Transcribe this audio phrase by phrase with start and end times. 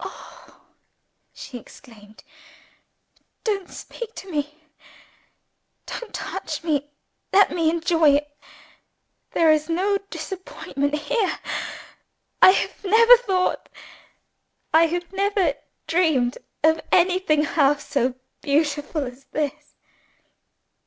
[0.00, 0.62] "Oh!"
[1.34, 2.24] she exclaimed,
[3.44, 4.64] "don't speak to me!
[5.84, 6.88] don't touch me!
[7.30, 8.34] let me enjoy it!
[9.32, 11.38] There is no disappointment here.
[12.40, 13.68] I have never thought,
[14.72, 15.52] I have never
[15.86, 19.74] dreamed, of anything half so beautiful as _this!